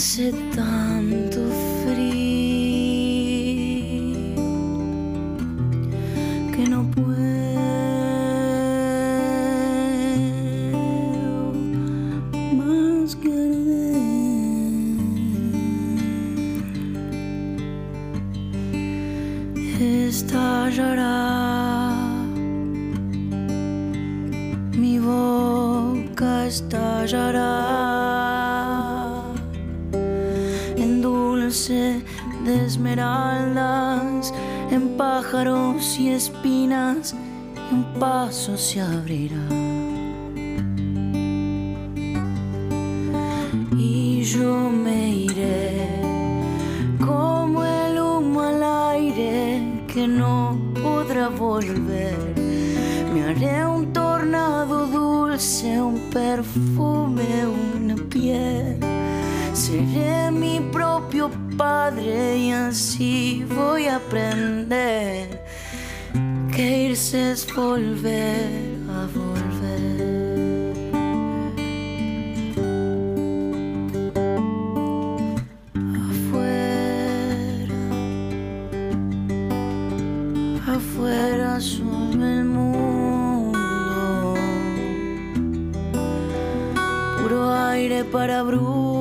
[0.00, 1.40] hace tanto
[1.84, 2.24] frío
[6.54, 7.10] que no puedo
[12.56, 14.00] más que arder.
[20.08, 21.20] Estallará
[24.78, 27.69] mi boca estallará
[32.44, 34.32] de esmeraldas,
[34.70, 37.14] en pájaros y espinas,
[37.70, 39.46] y un paso se abrirá.
[43.76, 45.88] Y yo me iré
[47.04, 52.16] como el humo al aire que no podrá volver.
[53.12, 58.78] Me haré un tornado dulce, un perfume, una piel.
[59.52, 65.44] Seré mi propio padre y así voy a aprender
[66.54, 69.90] que irse es volver a volver.
[80.66, 83.58] Afuera, sobre el mundo,
[87.20, 88.99] puro aire para brujas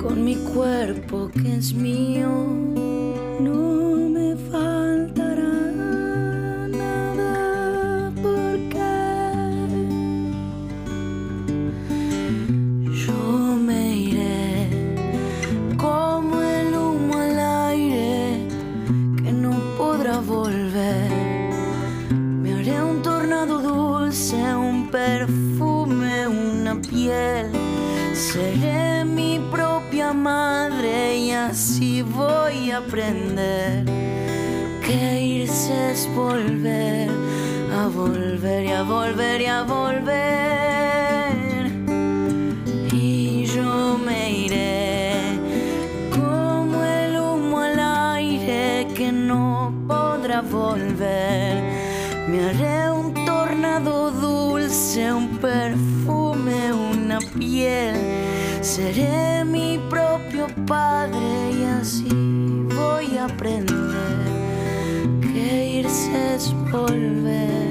[0.02, 2.30] con mi cuerpo que es mío,
[3.40, 5.17] no me faltará
[24.08, 27.50] dulce, un perfume, una piel.
[28.14, 33.84] Seré mi propia madre y así voy a aprender
[34.86, 37.10] que irse es volver,
[37.78, 40.06] a volver y a volver y a volver.
[42.92, 45.12] Y yo me iré
[46.10, 47.78] como el humo al
[48.16, 51.87] aire que no podrá volver.
[52.28, 57.96] Me haré un tornado dulce, un perfume, una piel.
[58.60, 62.08] Seré mi propio padre y así
[62.76, 64.18] voy a aprender
[65.22, 67.67] que irse es volver.